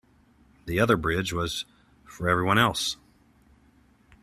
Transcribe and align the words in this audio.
The 0.65 0.79
other 0.79 0.97
bridge 0.97 1.31
was 1.31 1.63
for 2.05 2.27
everyone 2.27 2.57
else. 2.57 2.97